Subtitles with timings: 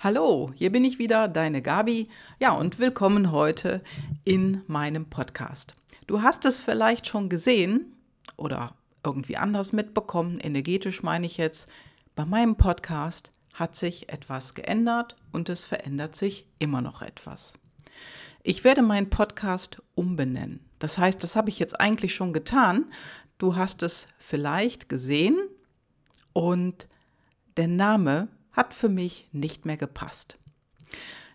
[0.00, 2.08] Hallo, hier bin ich wieder, deine Gabi.
[2.38, 3.82] Ja, und willkommen heute
[4.24, 5.74] in meinem Podcast.
[6.06, 7.94] Du hast es vielleicht schon gesehen
[8.36, 11.70] oder irgendwie anders mitbekommen, energetisch meine ich jetzt.
[12.14, 17.54] Bei meinem Podcast hat sich etwas geändert und es verändert sich immer noch etwas.
[18.42, 20.60] Ich werde meinen Podcast umbenennen.
[20.80, 22.86] Das heißt, das habe ich jetzt eigentlich schon getan.
[23.38, 25.38] Du hast es vielleicht gesehen
[26.34, 26.88] und
[27.56, 30.38] der Name hat für mich nicht mehr gepasst.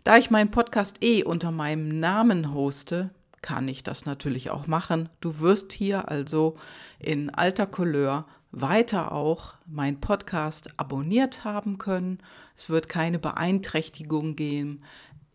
[0.03, 5.09] Da ich meinen Podcast eh unter meinem Namen hoste, kann ich das natürlich auch machen.
[5.21, 6.57] Du wirst hier also
[6.99, 12.19] in alter Couleur weiter auch meinen Podcast abonniert haben können.
[12.55, 14.81] Es wird keine Beeinträchtigung geben.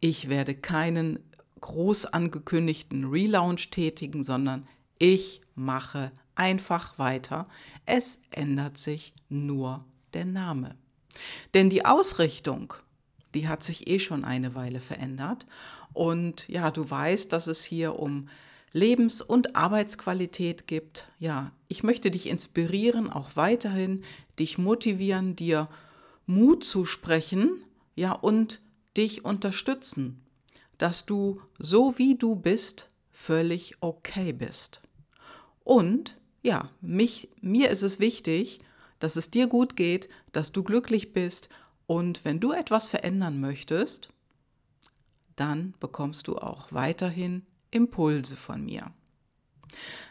[0.01, 1.20] Ich werde keinen
[1.61, 4.66] groß angekündigten Relaunch tätigen, sondern
[4.98, 7.47] ich mache einfach weiter.
[7.87, 10.77] Es ändert sich nur der Name.
[11.54, 12.74] Denn die Ausrichtung,
[13.34, 15.46] die hat sich eh schon eine Weile verändert.
[15.92, 18.28] Und ja, du weißt, dass es hier um
[18.72, 21.06] Lebens- und Arbeitsqualität gibt.
[21.19, 24.02] Ja, ich möchte dich inspirieren, auch weiterhin
[24.39, 25.69] dich motivieren, dir
[26.27, 28.61] Mut zu sprechen, ja, und
[28.96, 30.20] dich unterstützen,
[30.78, 34.83] dass du so wie du bist, völlig okay bist.
[35.62, 38.61] Und ja, mich, mir ist es wichtig,
[38.98, 41.48] dass es dir gut geht, dass du glücklich bist
[41.87, 44.09] und wenn du etwas verändern möchtest,
[45.36, 48.92] dann bekommst du auch weiterhin Impulse von mir.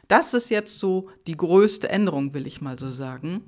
[0.08, 3.46] Das ist jetzt so die größte Änderung, will ich mal so sagen.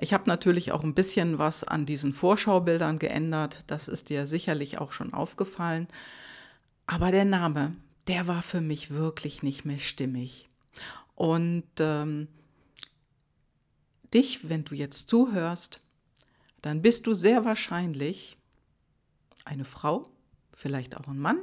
[0.00, 3.64] Ich habe natürlich auch ein bisschen was an diesen Vorschaubildern geändert.
[3.66, 5.88] Das ist dir sicherlich auch schon aufgefallen.
[6.86, 7.74] Aber der Name,
[8.06, 10.48] der war für mich wirklich nicht mehr stimmig.
[11.16, 12.28] Und ähm,
[14.16, 15.80] dich, wenn du jetzt zuhörst,
[16.62, 18.38] dann bist du sehr wahrscheinlich
[19.44, 20.08] eine Frau,
[20.54, 21.38] vielleicht auch ein Mann.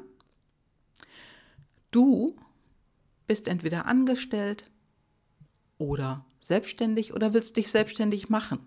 [1.91, 2.35] Du
[3.27, 4.66] bist entweder angestellt
[5.78, 8.59] oder selbstständig oder willst dich selbstständig machen.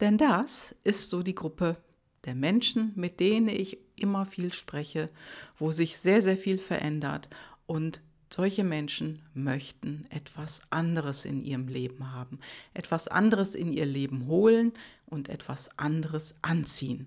[0.00, 1.76] Denn das ist so die Gruppe
[2.24, 5.10] der Menschen, mit denen ich immer viel spreche,
[5.58, 7.28] wo sich sehr, sehr viel verändert
[7.66, 8.00] und
[8.32, 12.38] solche Menschen möchten etwas anderes in ihrem Leben haben,
[12.74, 14.72] etwas anderes in ihr Leben holen
[15.06, 17.06] und etwas anderes anziehen.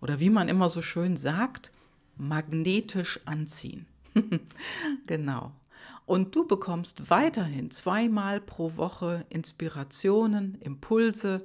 [0.00, 1.72] Oder wie man immer so schön sagt,
[2.16, 3.86] magnetisch anziehen.
[5.06, 5.52] genau.
[6.06, 11.44] Und du bekommst weiterhin zweimal pro Woche Inspirationen, Impulse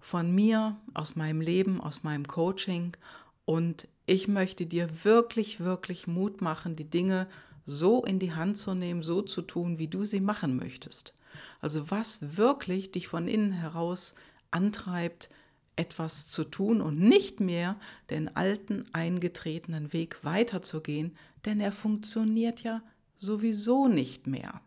[0.00, 2.96] von mir, aus meinem Leben, aus meinem Coaching.
[3.44, 7.26] Und ich möchte dir wirklich, wirklich Mut machen, die Dinge
[7.66, 11.12] so in die Hand zu nehmen, so zu tun, wie du sie machen möchtest.
[11.60, 14.14] Also was wirklich dich von innen heraus
[14.50, 15.28] antreibt,
[15.74, 17.76] etwas zu tun und nicht mehr
[18.08, 22.82] den alten eingetretenen Weg weiterzugehen, denn er funktioniert ja
[23.16, 24.60] sowieso nicht mehr.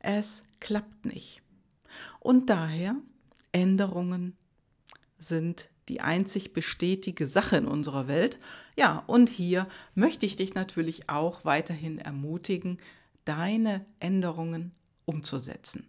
[0.00, 1.42] Es klappt nicht.
[2.20, 2.96] Und daher
[3.52, 4.36] Änderungen
[5.18, 8.38] sind die einzig bestätige Sache in unserer Welt.
[8.76, 12.78] Ja, und hier möchte ich dich natürlich auch weiterhin ermutigen,
[13.24, 14.72] deine Änderungen
[15.04, 15.86] umzusetzen.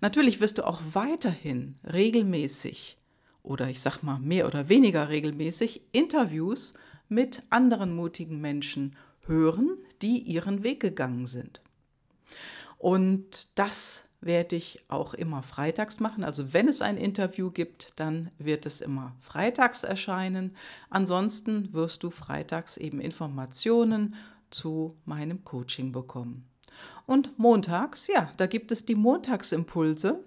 [0.00, 2.98] Natürlich wirst du auch weiterhin regelmäßig
[3.42, 6.74] oder ich sag mal mehr oder weniger regelmäßig Interviews
[7.08, 8.96] mit anderen mutigen Menschen
[9.26, 11.62] hören, die ihren Weg gegangen sind.
[12.78, 16.24] Und das werde ich auch immer freitags machen.
[16.24, 20.56] Also wenn es ein Interview gibt, dann wird es immer freitags erscheinen.
[20.88, 24.14] Ansonsten wirst du freitags eben Informationen
[24.50, 26.48] zu meinem Coaching bekommen.
[27.04, 30.24] Und montags, ja, da gibt es die Montagsimpulse.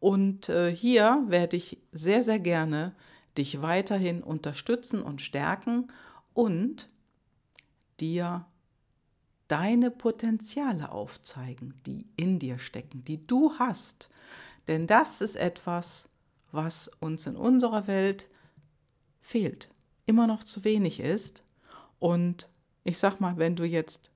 [0.00, 2.94] Und äh, hier werde ich sehr, sehr gerne
[3.36, 5.88] dich weiterhin unterstützen und stärken
[6.32, 6.88] und
[8.00, 8.46] dir
[9.48, 14.10] deine Potenziale aufzeigen, die in dir stecken, die du hast.
[14.68, 16.08] Denn das ist etwas,
[16.52, 18.28] was uns in unserer Welt
[19.20, 19.68] fehlt,
[20.06, 21.42] immer noch zu wenig ist.
[21.98, 22.48] Und
[22.84, 24.10] ich sag mal, wenn du jetzt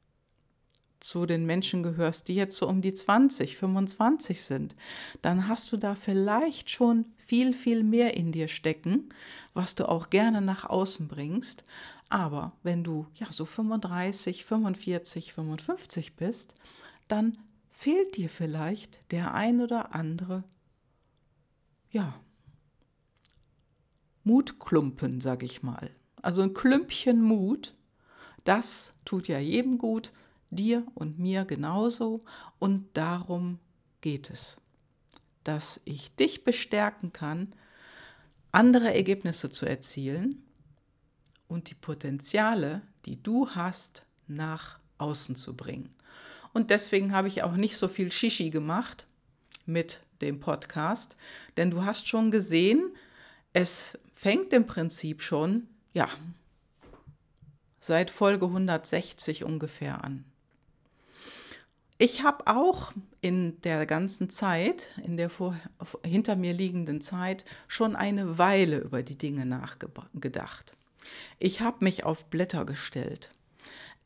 [1.01, 4.77] zu den Menschen gehörst, die jetzt so um die 20, 25 sind,
[5.23, 9.09] dann hast du da vielleicht schon viel, viel mehr in dir stecken,
[9.55, 11.65] was du auch gerne nach außen bringst.
[12.11, 16.55] Aber wenn du ja so 35, 45, 55 bist,
[17.09, 17.39] dann
[17.71, 20.45] fehlt dir vielleicht der ein oder andere,
[21.91, 22.21] ja,
[24.23, 25.91] Mutklumpen, sag ich mal.
[26.21, 27.75] Also ein Klümpchen Mut,
[28.45, 30.13] das tut ja jedem gut,
[30.51, 32.25] dir und mir genauso.
[32.59, 33.59] Und darum
[34.01, 34.61] geht es,
[35.45, 37.55] dass ich dich bestärken kann,
[38.53, 40.43] andere Ergebnisse zu erzielen,
[41.51, 45.91] und die Potenziale, die du hast, nach außen zu bringen.
[46.53, 49.07] Und deswegen habe ich auch nicht so viel Shishi gemacht
[49.67, 51.17] mit dem Podcast,
[51.57, 52.95] denn du hast schon gesehen,
[53.53, 56.09] es fängt im Prinzip schon, ja,
[57.81, 60.25] seit Folge 160 ungefähr an.
[62.03, 65.55] Ich habe auch in der ganzen Zeit, in der vor,
[66.03, 70.73] hinter mir liegenden Zeit, schon eine Weile über die Dinge nachgedacht.
[71.39, 73.33] Ich habe mich auf Blätter gestellt.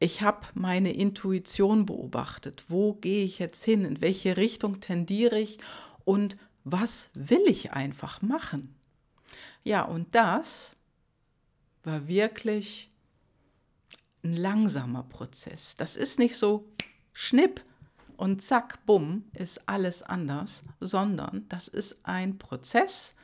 [0.00, 2.64] Ich habe meine Intuition beobachtet.
[2.66, 3.84] Wo gehe ich jetzt hin?
[3.84, 5.58] In welche Richtung tendiere ich?
[6.04, 8.74] Und was will ich einfach machen?
[9.62, 10.74] Ja, und das
[11.84, 12.90] war wirklich
[14.24, 15.76] ein langsamer Prozess.
[15.76, 16.68] Das ist nicht so
[17.12, 17.62] schnipp
[18.16, 23.14] und zack, bumm, ist alles anders, sondern das ist ein Prozess,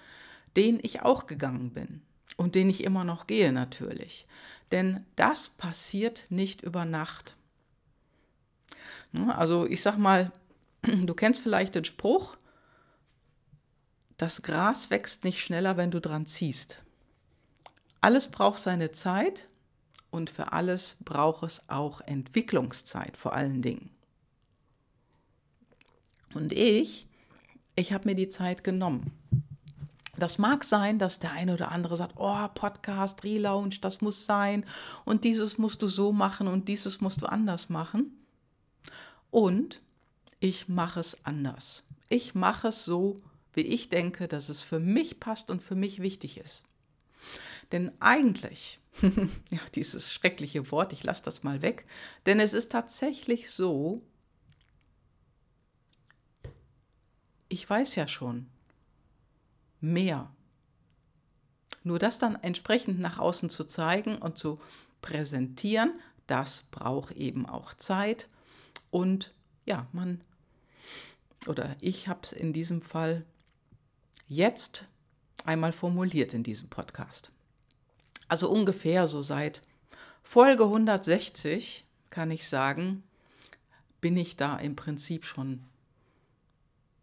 [0.56, 2.02] den ich auch gegangen bin
[2.36, 4.26] und den ich immer noch gehe natürlich.
[4.72, 7.36] Denn das passiert nicht über Nacht.
[9.12, 10.32] Ne, also ich sag mal,
[10.82, 12.36] du kennst vielleicht den Spruch,
[14.16, 16.82] das Gras wächst nicht schneller, wenn du dran ziehst.
[18.00, 19.48] Alles braucht seine Zeit
[20.10, 23.90] und für alles braucht es auch Entwicklungszeit vor allen Dingen.
[26.34, 27.08] Und ich,
[27.76, 29.12] ich habe mir die Zeit genommen.
[30.16, 34.66] Das mag sein, dass der eine oder andere sagt, oh, Podcast, Relaunch, das muss sein
[35.04, 38.12] und dieses musst du so machen und dieses musst du anders machen.
[39.30, 39.80] Und
[40.40, 41.84] ich mache es anders.
[42.08, 43.16] Ich mache es so,
[43.54, 46.64] wie ich denke, dass es für mich passt und für mich wichtig ist.
[47.72, 51.86] Denn eigentlich, ja, dieses schreckliche Wort, ich lasse das mal weg,
[52.26, 54.02] denn es ist tatsächlich so,
[57.50, 58.46] ich weiß ja schon
[59.80, 60.30] mehr.
[61.82, 64.58] Nur das dann entsprechend nach außen zu zeigen und zu
[65.02, 65.92] präsentieren,
[66.26, 68.28] das braucht eben auch Zeit.
[68.90, 69.34] Und
[69.66, 70.22] ja, man
[71.46, 73.24] oder ich habe es in diesem Fall
[74.28, 74.86] jetzt
[75.44, 77.32] einmal formuliert in diesem Podcast.
[78.28, 79.62] Also ungefähr so seit
[80.22, 83.02] Folge 160 kann ich sagen,
[84.00, 85.64] bin ich da im Prinzip schon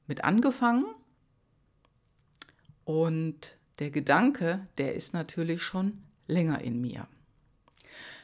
[0.08, 0.86] mit angefangen.
[2.86, 7.08] Und der Gedanke, der ist natürlich schon länger in mir.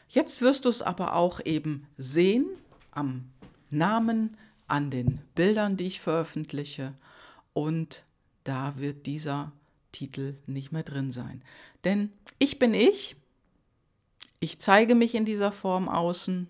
[0.07, 2.47] Jetzt wirst du es aber auch eben sehen
[2.91, 3.31] am
[3.69, 4.37] Namen,
[4.67, 6.93] an den Bildern, die ich veröffentliche.
[7.53, 8.03] Und
[8.43, 9.51] da wird dieser
[9.91, 11.43] Titel nicht mehr drin sein.
[11.83, 13.15] Denn ich bin ich,
[14.39, 16.47] ich zeige mich in dieser Form außen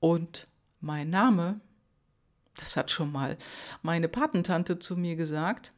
[0.00, 0.46] und
[0.80, 1.60] mein Name
[2.56, 3.36] das hat schon mal
[3.82, 5.72] meine Patentante zu mir gesagt,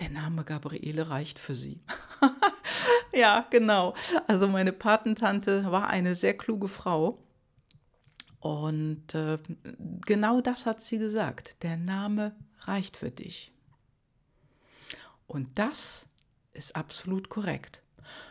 [0.00, 1.80] der Name Gabriele reicht für sie.
[3.12, 3.94] ja, genau.
[4.26, 7.18] Also meine Patentante war eine sehr kluge Frau.
[8.38, 9.38] Und äh,
[10.06, 11.62] genau das hat sie gesagt.
[11.62, 13.52] Der Name reicht für dich.
[15.26, 16.08] Und das
[16.52, 17.82] ist absolut korrekt.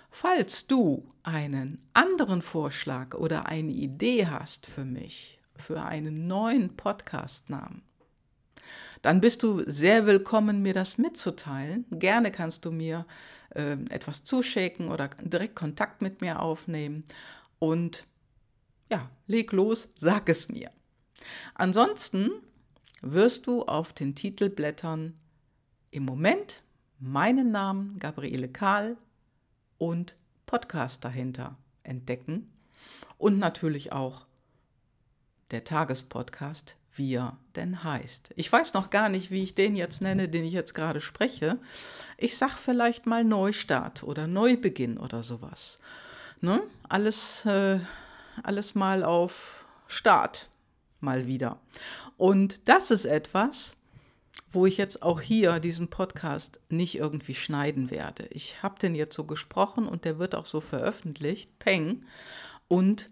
[0.09, 7.83] Falls du einen anderen Vorschlag oder eine Idee hast für mich, für einen neuen Podcast-Namen,
[9.01, 11.85] dann bist du sehr willkommen, mir das mitzuteilen.
[11.91, 13.05] Gerne kannst du mir
[13.55, 17.05] äh, etwas zuschicken oder direkt Kontakt mit mir aufnehmen.
[17.59, 18.05] Und
[18.91, 20.71] ja, leg los, sag es mir.
[21.55, 22.31] Ansonsten
[23.01, 25.17] wirst du auf den Titelblättern
[25.91, 26.63] im Moment
[26.99, 28.97] meinen Namen Gabriele Kahl
[29.77, 32.51] und Podcast dahinter entdecken
[33.17, 34.25] und natürlich auch
[35.51, 38.31] der Tagespodcast, wie er denn heißt.
[38.35, 41.57] Ich weiß noch gar nicht, wie ich den jetzt nenne, den ich jetzt gerade spreche.
[42.17, 45.79] Ich sag vielleicht mal Neustart oder Neubeginn oder sowas.
[46.41, 46.61] Ne?
[46.87, 47.79] Alles, äh,
[48.43, 50.49] alles mal auf Start
[50.99, 51.59] mal wieder.
[52.17, 53.77] Und das ist etwas,
[54.51, 58.27] wo ich jetzt auch hier diesen Podcast nicht irgendwie schneiden werde.
[58.31, 62.05] Ich habe den jetzt so gesprochen und der wird auch so veröffentlicht, Peng.
[62.67, 63.09] Und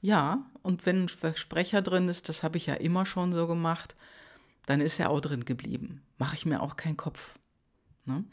[0.00, 3.94] ja, und wenn ein Versprecher drin ist, das habe ich ja immer schon so gemacht,
[4.66, 6.02] dann ist er auch drin geblieben.
[6.18, 7.38] Mache ich mir auch keinen Kopf.
[8.04, 8.24] Ne?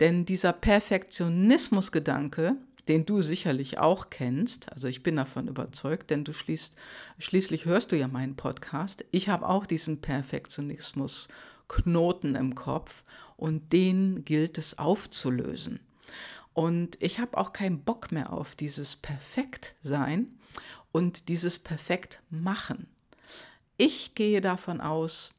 [0.00, 2.56] Denn dieser Perfektionismusgedanke,
[2.88, 6.74] den du sicherlich auch kennst, also ich bin davon überzeugt, denn du schließt,
[7.18, 13.04] schließlich hörst du ja meinen Podcast, ich habe auch diesen Perfektionismus-Knoten im Kopf
[13.36, 15.78] und den gilt es aufzulösen.
[16.52, 20.34] Und ich habe auch keinen Bock mehr auf dieses Perfektsein,
[20.92, 22.86] und dieses perfekt machen.
[23.76, 25.30] Ich gehe davon aus,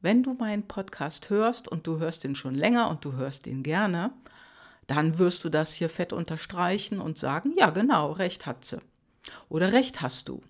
[0.00, 3.62] wenn du meinen Podcast hörst und du hörst ihn schon länger und du hörst ihn
[3.62, 4.12] gerne,
[4.86, 8.80] dann wirst du das hier fett unterstreichen und sagen, ja genau, recht hat sie.
[9.48, 10.42] Oder recht hast du.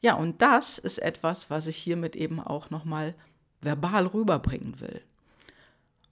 [0.00, 3.14] Ja, und das ist etwas, was ich hiermit eben auch nochmal
[3.60, 5.00] verbal rüberbringen will.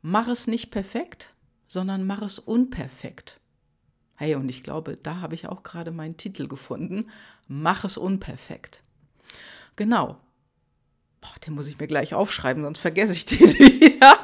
[0.01, 1.35] Mach es nicht perfekt,
[1.67, 3.40] sondern mach es unperfekt.
[4.21, 7.09] Hey, und ich glaube, da habe ich auch gerade meinen Titel gefunden.
[7.49, 8.83] Mach es unperfekt.
[9.77, 10.21] Genau.
[11.23, 14.19] Boah, den muss ich mir gleich aufschreiben, sonst vergesse ich den wieder.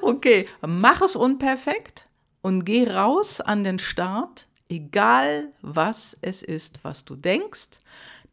[0.00, 2.06] Okay, mach es unperfekt
[2.40, 7.78] und geh raus an den Start, egal was es ist, was du denkst,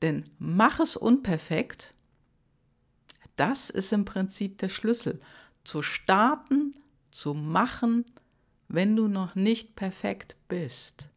[0.02, 1.92] denn mach es unperfekt,
[3.36, 5.20] das ist im Prinzip der Schlüssel.
[5.66, 6.78] Zu starten,
[7.12, 8.06] zu machen,
[8.70, 11.09] wenn du noch nicht perfekt bist.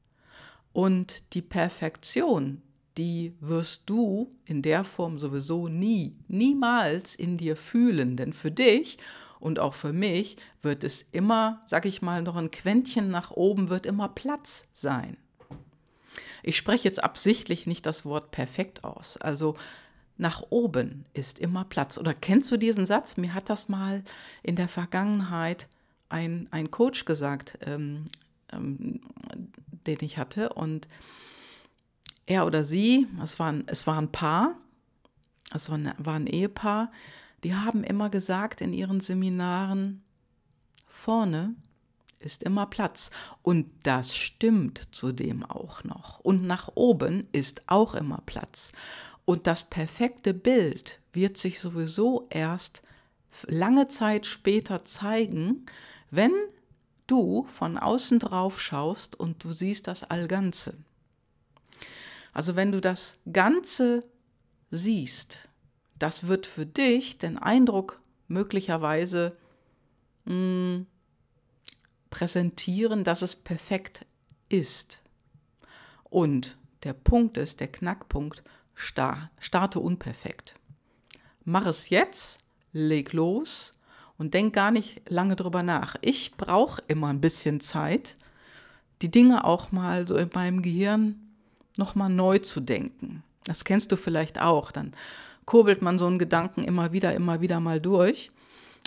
[0.73, 2.63] Und die Perfektion,
[2.97, 8.17] die wirst du in der Form sowieso nie, niemals in dir fühlen.
[8.17, 8.99] Denn für dich
[9.41, 13.69] und auch für mich wird es immer, sag ich mal, noch ein Quäntchen nach oben,
[13.69, 15.17] wird immer Platz sein.
[16.43, 19.17] Ich spreche jetzt absichtlich nicht das Wort perfekt aus.
[19.17, 19.57] Also
[20.17, 21.99] nach oben ist immer Platz.
[21.99, 23.17] Oder kennst du diesen Satz?
[23.17, 24.03] Mir hat das mal
[24.43, 25.69] in der Vergangenheit
[26.09, 28.05] ein, ein Coach gesagt, ähm,
[28.53, 29.01] ähm,
[29.87, 30.51] den ich hatte.
[30.51, 30.89] Und
[32.27, 34.57] er oder sie, es war ein, es war ein Paar,
[35.55, 36.91] es war ein, war ein Ehepaar,
[37.45, 40.03] die haben immer gesagt in ihren Seminaren,
[40.87, 41.55] vorne
[42.21, 43.11] ist immer Platz.
[43.43, 46.21] Und das stimmt zudem auch noch.
[46.21, 48.73] Und nach oben ist auch immer Platz.
[49.25, 52.83] Und das perfekte Bild wird sich sowieso erst
[53.47, 55.67] lange Zeit später zeigen,
[56.11, 56.33] wenn
[57.13, 60.79] du von außen drauf schaust und du siehst das Allganze.
[62.33, 64.03] Also wenn du das Ganze
[64.71, 65.47] siehst,
[65.99, 69.37] das wird für dich den Eindruck möglicherweise
[70.25, 70.87] mh, hm,
[72.09, 74.07] präsentieren, dass es perfekt
[74.49, 75.03] ist.
[76.05, 78.43] Und der Punkt ist, der Knackpunkt,
[78.75, 80.55] starte unperfekt.
[81.45, 82.41] Mach es jetzt,
[82.73, 83.75] leg los
[84.23, 85.97] und denk gar nicht lange drüber nach.
[86.01, 88.17] Ich brauche immer ein bisschen Zeit,
[89.03, 91.17] die Dinge auch mal so in meinem Gehirn
[91.77, 93.25] nochmal neu zu denken.
[93.47, 94.71] Das kennst du vielleicht auch.
[94.71, 94.93] Dann
[95.45, 98.31] kurbelt man so einen Gedanken immer wieder, immer wieder mal durch.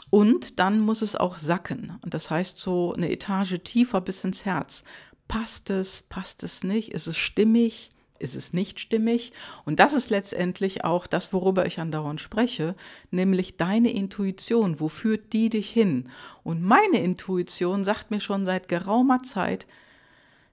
[0.09, 1.99] Und dann muss es auch sacken.
[2.01, 4.85] Und das heißt so eine Etage tiefer bis ins Herz.
[5.27, 6.93] Passt es, passt es nicht?
[6.93, 7.89] Ist es stimmig?
[8.17, 9.33] Ist es nicht stimmig?
[9.65, 12.75] Und das ist letztendlich auch das, worüber ich andauernd spreche,
[13.11, 14.79] nämlich deine Intuition.
[14.79, 16.09] Wo führt die dich hin?
[16.43, 19.67] Und meine Intuition sagt mir schon seit geraumer Zeit,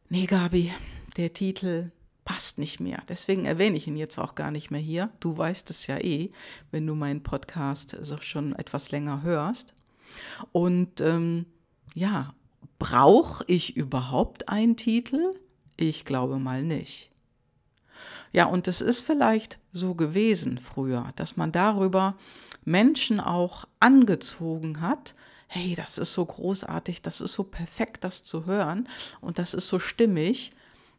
[0.08, 0.72] nee, Gabi,
[1.16, 1.92] der Titel,
[2.24, 3.02] passt nicht mehr.
[3.08, 5.10] Deswegen erwähne ich ihn jetzt auch gar nicht mehr hier.
[5.20, 6.30] Du weißt es ja eh,
[6.70, 9.74] wenn du meinen Podcast schon etwas länger hörst.
[10.50, 11.46] Und ähm,
[11.94, 12.34] ja,
[12.78, 15.32] brauche ich überhaupt einen Titel?
[15.76, 17.11] Ich glaube mal nicht.
[18.32, 22.16] Ja, und es ist vielleicht so gewesen früher, dass man darüber
[22.64, 25.14] Menschen auch angezogen hat,
[25.48, 28.88] hey, das ist so großartig, das ist so perfekt, das zu hören
[29.20, 30.52] und das ist so stimmig.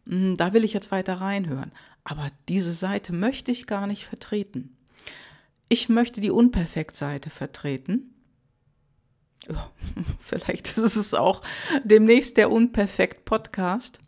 [0.05, 1.71] Hm, da will ich jetzt weiter reinhören.
[2.03, 4.77] Aber diese Seite möchte ich gar nicht vertreten.
[5.69, 8.13] Ich möchte die Unperfekt-Seite vertreten.
[9.49, 9.71] Ja,
[10.19, 11.41] vielleicht ist es auch
[11.83, 13.99] demnächst der Unperfekt-Podcast.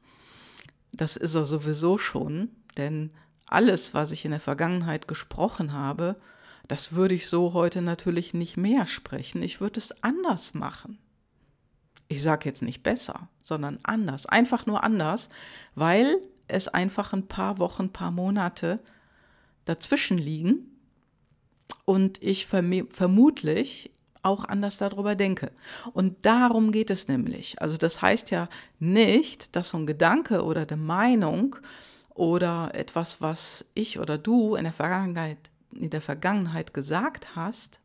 [0.91, 3.11] Das ist er sowieso schon, denn
[3.47, 6.15] alles, was ich in der Vergangenheit gesprochen habe,
[6.67, 9.43] das würde ich so heute natürlich nicht mehr sprechen.
[9.43, 10.97] Ich würde es anders machen
[12.07, 15.29] ich sage jetzt nicht besser, sondern anders, einfach nur anders,
[15.73, 18.79] weil es einfach ein paar Wochen, paar Monate
[19.65, 20.79] dazwischen liegen
[21.85, 23.91] und ich verm vermutlich
[24.21, 25.51] auch anders darüber denke.
[25.93, 27.61] Und darum geht es nämlich.
[27.61, 31.57] Also das heißt ja nicht, dass so ein Gedanke oder eine Meinung
[32.15, 35.37] oder etwas, was ich oder du in der Vergangenheit,
[35.71, 37.79] in der Vergangenheit gesagt hast,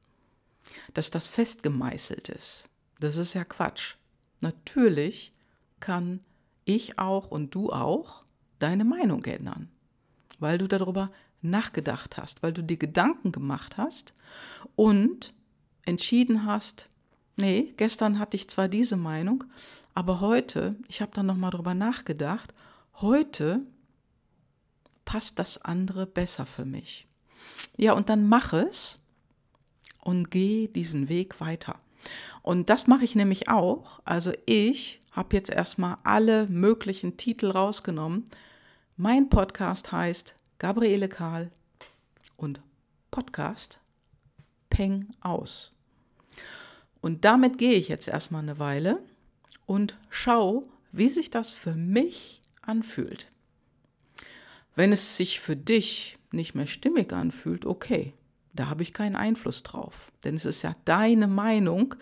[0.94, 2.68] dass das festgemeißelt ist.
[3.00, 3.96] Das ist ja Quatsch.
[4.40, 5.34] Natürlich
[5.80, 6.20] kann
[6.64, 8.24] ich auch und du auch
[8.60, 9.68] deine Meinung ändern,
[10.38, 11.08] weil du darüber
[11.42, 14.14] nachgedacht hast, weil du dir Gedanken gemacht hast
[14.76, 15.34] und
[15.84, 16.88] entschieden hast,
[17.36, 19.44] nee, gestern hatte ich zwar diese Meinung,
[19.94, 22.54] aber heute, ich habe dann nochmal drüber nachgedacht,
[23.00, 23.62] heute
[25.10, 27.08] passt das andere besser für mich.
[27.76, 28.96] Ja, und dann mach es
[29.98, 31.80] und geh diesen Weg weiter.
[32.42, 33.98] Und das mache ich nämlich auch.
[34.04, 38.30] Also ich habe jetzt erstmal alle möglichen Titel rausgenommen.
[38.96, 41.50] Mein Podcast heißt Gabriele Karl
[42.36, 42.60] und
[43.10, 43.80] Podcast
[44.68, 45.72] Peng aus.
[47.00, 49.02] Und damit gehe ich jetzt erstmal eine Weile
[49.66, 53.29] und schau, wie sich das für mich anfühlt.
[54.80, 58.14] Wenn es sich für dich nicht mehr stimmig anfühlt, okay,
[58.54, 60.10] da habe ich keinen Einfluss drauf.
[60.24, 61.96] Denn es ist ja deine Meinung,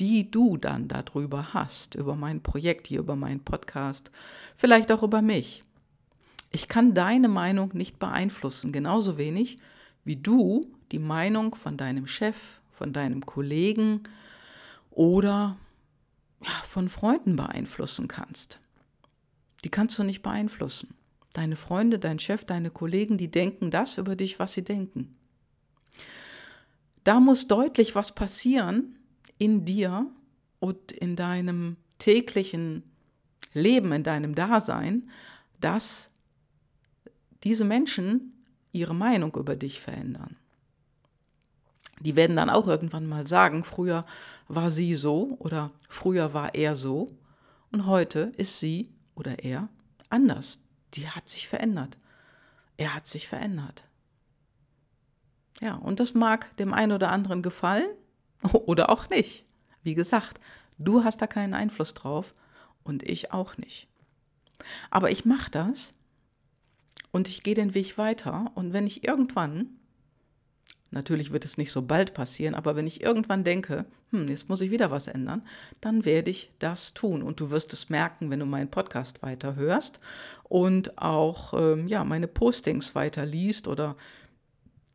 [0.00, 4.10] die du dann darüber hast, über mein Projekt hier, über meinen Podcast,
[4.56, 5.62] vielleicht auch über mich.
[6.50, 9.58] Ich kann deine Meinung nicht beeinflussen, genauso wenig
[10.02, 14.04] wie du die Meinung von deinem Chef, von deinem Kollegen
[14.90, 15.58] oder
[16.64, 18.58] von Freunden beeinflussen kannst.
[19.64, 20.94] Die kannst du nicht beeinflussen.
[21.32, 25.16] Deine Freunde, dein Chef, deine Kollegen, die denken das über dich, was sie denken.
[27.04, 28.98] Da muss deutlich was passieren
[29.38, 30.06] in dir
[30.60, 32.84] und in deinem täglichen
[33.54, 35.10] Leben, in deinem Dasein,
[35.60, 36.10] dass
[37.44, 38.32] diese Menschen
[38.72, 40.36] ihre Meinung über dich verändern.
[42.00, 44.04] Die werden dann auch irgendwann mal sagen, früher
[44.48, 47.08] war sie so oder früher war er so
[47.70, 49.68] und heute ist sie oder er
[50.08, 50.58] anders.
[50.94, 51.98] Die hat sich verändert.
[52.76, 53.84] Er hat sich verändert.
[55.60, 57.90] Ja, und das mag dem einen oder anderen gefallen
[58.52, 59.44] oder auch nicht.
[59.82, 60.40] Wie gesagt,
[60.78, 62.34] du hast da keinen Einfluss drauf
[62.82, 63.88] und ich auch nicht.
[64.90, 65.92] Aber ich mache das
[67.10, 69.78] und ich gehe den Weg weiter und wenn ich irgendwann
[70.92, 74.60] Natürlich wird es nicht so bald passieren, aber wenn ich irgendwann denke, hm, jetzt muss
[74.60, 75.42] ich wieder was ändern,
[75.80, 77.22] dann werde ich das tun.
[77.22, 79.98] Und du wirst es merken, wenn du meinen Podcast weiterhörst
[80.44, 83.96] und auch ähm, ja, meine Postings weiter liest oder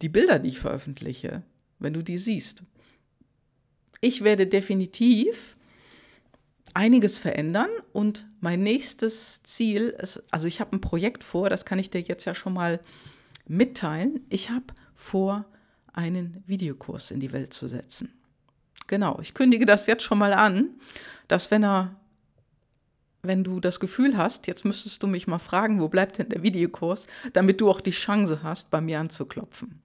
[0.02, 1.44] die Bilder, die ich veröffentliche,
[1.80, 2.64] wenn du die siehst.
[4.00, 5.56] Ich werde definitiv
[6.76, 11.80] einiges verändern und mein nächstes Ziel ist, also ich habe ein Projekt vor, das kann
[11.80, 12.80] ich dir jetzt ja schon mal
[13.48, 14.20] mitteilen.
[14.30, 15.46] Ich habe vor,
[15.94, 18.17] einen Videokurs in die Welt zu setzen.
[18.88, 20.70] Genau, ich kündige das jetzt schon mal an,
[21.28, 21.96] dass wenn er
[23.24, 26.44] wenn du das Gefühl hast, jetzt müsstest du mich mal fragen, wo bleibt denn der
[26.44, 29.82] Videokurs, damit du auch die Chance hast, bei mir anzuklopfen.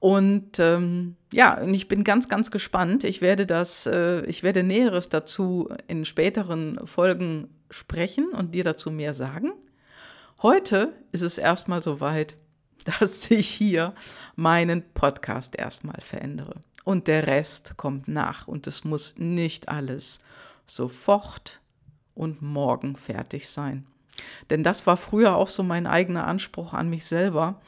[0.00, 3.02] Und ähm, ja, und ich bin ganz, ganz gespannt.
[3.04, 8.90] Ich werde das, äh, ich werde Näheres dazu in späteren Folgen sprechen und dir dazu
[8.90, 9.52] mehr sagen.
[10.40, 12.36] Heute ist es erstmal soweit,
[13.00, 13.94] dass ich hier
[14.36, 16.60] meinen Podcast erstmal verändere.
[16.84, 18.48] Und der Rest kommt nach.
[18.48, 20.20] Und es muss nicht alles
[20.66, 21.60] sofort
[22.14, 23.86] und morgen fertig sein.
[24.50, 27.60] Denn das war früher auch so mein eigener Anspruch an mich selber,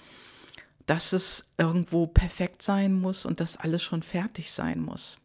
[0.86, 5.18] dass es irgendwo perfekt sein muss und dass alles schon fertig sein muss.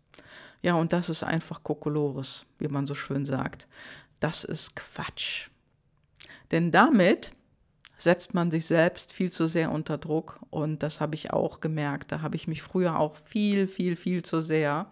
[0.62, 3.68] Ja, und das ist einfach Kokolores, wie man so schön sagt.
[4.20, 5.50] Das ist Quatsch.
[6.52, 7.32] Denn damit
[7.98, 10.40] setzt man sich selbst viel zu sehr unter Druck.
[10.50, 12.12] Und das habe ich auch gemerkt.
[12.12, 14.88] Da habe ich mich früher auch viel, viel, viel zu sehr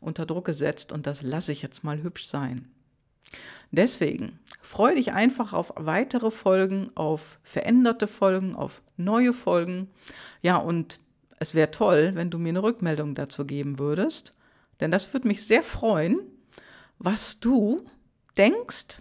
[0.00, 0.92] unter Druck gesetzt.
[0.92, 2.70] Und das lasse ich jetzt mal hübsch sein.
[3.70, 9.88] Deswegen freue dich einfach auf weitere Folgen, auf veränderte Folgen, auf neue Folgen.
[10.42, 11.00] Ja, und
[11.38, 14.34] es wäre toll, wenn du mir eine Rückmeldung dazu geben würdest.
[14.80, 16.20] Denn das würde mich sehr freuen,
[16.98, 17.78] was du
[18.36, 18.98] denkst,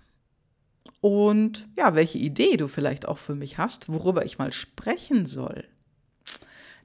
[1.01, 5.65] und ja, welche Idee du vielleicht auch für mich hast, worüber ich mal sprechen soll.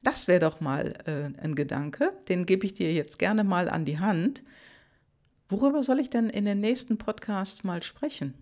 [0.02, 3.84] Das wäre doch mal äh, ein Gedanke, den gebe ich dir jetzt gerne mal an
[3.84, 4.42] die Hand.
[5.48, 8.34] Worüber soll ich denn in den nächsten Podcasts mal sprechen?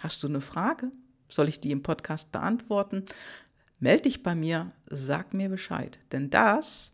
[0.00, 0.92] Hast du eine Frage?
[1.28, 3.04] Soll ich die im Podcast beantworten?
[3.80, 5.98] Meld dich bei mir, sag mir Bescheid.
[6.12, 6.92] Denn das,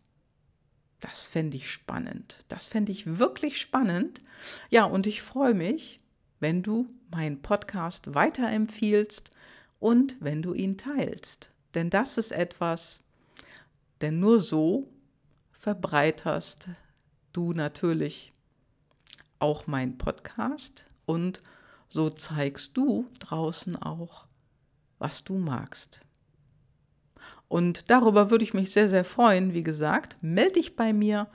[0.99, 2.39] das fände ich spannend.
[2.47, 4.21] Das fände ich wirklich spannend.
[4.69, 5.99] Ja, und ich freue mich,
[6.43, 9.31] wenn du meinen Podcast weiterempfiehlst
[9.79, 11.51] und wenn du ihn teilst.
[11.73, 12.99] Denn das ist etwas,
[14.01, 14.89] denn nur so
[15.53, 16.67] verbreiterst
[17.31, 18.33] du natürlich
[19.39, 21.41] auch meinen Podcast und
[21.87, 24.27] so zeigst du draußen auch,
[24.99, 26.01] was du magst.
[27.47, 29.53] Und darüber würde ich mich sehr, sehr freuen.
[29.53, 31.29] Wie gesagt, melde dich bei mir,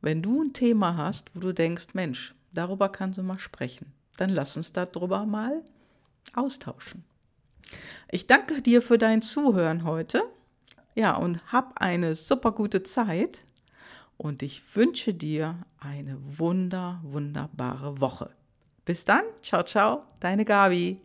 [0.00, 4.30] wenn du ein Thema hast, wo du denkst, Mensch, darüber kannst du mal sprechen dann
[4.30, 5.62] lass uns darüber mal
[6.34, 7.04] austauschen.
[8.10, 10.22] Ich danke dir für dein Zuhören heute.
[10.94, 13.42] Ja, und hab eine super gute Zeit.
[14.16, 18.30] Und ich wünsche dir eine wunder, wunderbare Woche.
[18.84, 19.24] Bis dann.
[19.42, 20.04] Ciao, ciao.
[20.20, 21.03] Deine Gabi.